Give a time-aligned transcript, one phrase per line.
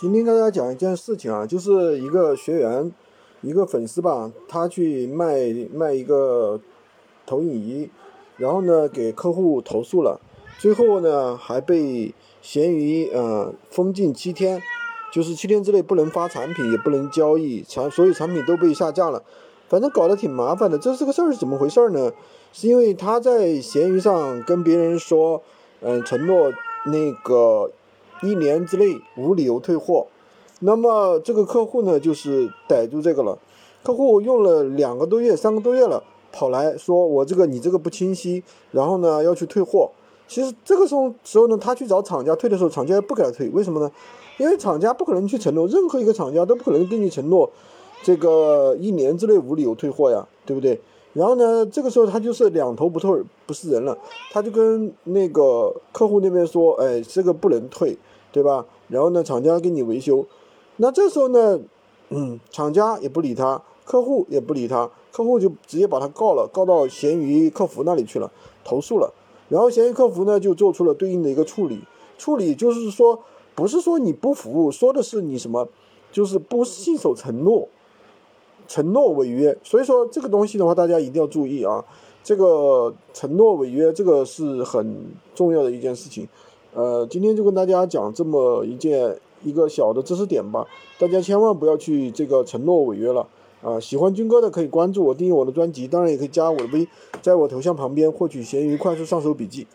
[0.00, 2.92] 今天跟大家讲一件事情啊，就是一个学员，
[3.42, 6.60] 一个粉丝吧，他去卖卖一个
[7.26, 7.90] 投影仪，
[8.36, 10.20] 然后呢给客户投诉了，
[10.56, 14.62] 最后呢还被闲鱼呃封禁七天，
[15.12, 19.24] 就是七天之内不能发产品，也不能交易产，所有产品都被下架了，
[19.68, 20.78] 反正搞得挺麻烦的。
[20.78, 22.12] 这这个事儿是怎么回事呢？
[22.52, 25.42] 是因为他在闲鱼上跟别人说，
[25.80, 26.52] 嗯，承诺
[26.86, 27.72] 那个。
[28.22, 30.06] 一年之内无理由退货，
[30.60, 33.38] 那么这个客户呢，就是逮住这个了。
[33.82, 39.90] 客户用了两个多月、三个多月了，跑来说我这个你这个不清晰，然后呢要去退货。
[40.26, 43.90] 其实这个时候时候呢，他去找厂家退的时候，厂家不给他退，为什么呢？
[44.36, 47.50] 因为厂家不可能去承诺，任何一个厂家都不可能跟你承诺
[48.02, 50.80] 这个一年之内无理由退货呀，对不对？
[51.18, 53.98] 然后呢，这个时候他就是两头不退不是人了，
[54.30, 57.98] 他就跟那个客户那边说，哎，这个不能退。
[58.30, 58.66] 对吧？
[58.88, 60.24] 然后呢，厂家给你维修，
[60.76, 61.58] 那这时候呢，
[62.10, 68.30] 嗯，厂家也不理他，客户也不理他，客户就直接把他告了，告到闲鱼客服那里去了，
[68.62, 69.14] 投诉了。
[69.48, 71.80] 然后闲鱼客服呢就做出了对应的一个处理，
[72.18, 73.18] 处理就是说，
[73.54, 75.66] 不是说你不服务，说的是你什么，
[76.12, 77.66] 就是不信守承诺，
[78.68, 79.58] 承诺违约。
[79.64, 81.84] 所以说这个东西的话，大家一定要注意啊，
[82.22, 86.28] 这个承诺违约，这个是很重要的一件事情。
[86.74, 90.66] 呃，今天就跟大家讲这么一件一个小的知识点吧，
[90.98, 93.26] 大家千万不要去这个承诺违约了
[93.62, 93.80] 啊！
[93.80, 96.86] 喜欢军哥的可以关注我，订阅我的专辑，当然也可以加我的微，
[97.22, 99.66] 在我头像旁边获取闲鱼快速上手笔记。